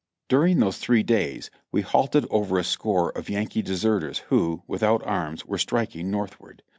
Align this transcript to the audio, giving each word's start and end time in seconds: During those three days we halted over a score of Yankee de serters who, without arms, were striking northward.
During 0.29 0.57
those 0.57 0.79
three 0.79 1.03
days 1.03 1.51
we 1.71 1.83
halted 1.83 2.25
over 2.31 2.57
a 2.57 2.63
score 2.63 3.11
of 3.11 3.29
Yankee 3.29 3.61
de 3.61 3.73
serters 3.73 4.17
who, 4.33 4.63
without 4.65 5.05
arms, 5.05 5.45
were 5.45 5.59
striking 5.59 6.09
northward. 6.09 6.63